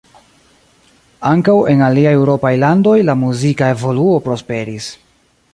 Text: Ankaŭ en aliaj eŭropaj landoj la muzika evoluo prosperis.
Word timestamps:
Ankaŭ 1.31 1.55
en 1.75 1.83
aliaj 1.89 2.15
eŭropaj 2.19 2.53
landoj 2.65 2.97
la 3.11 3.19
muzika 3.27 3.71
evoluo 3.77 4.21
prosperis. 4.31 4.93